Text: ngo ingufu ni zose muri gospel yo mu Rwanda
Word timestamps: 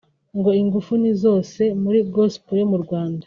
ngo 0.37 0.49
ingufu 0.61 0.91
ni 1.01 1.13
zose 1.23 1.61
muri 1.83 1.99
gospel 2.15 2.53
yo 2.61 2.67
mu 2.71 2.77
Rwanda 2.83 3.19